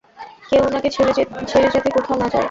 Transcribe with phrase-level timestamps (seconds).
[0.49, 0.89] কেউ উনাকে
[1.47, 2.39] ছেড়ে যাতে কোথাও না যায়।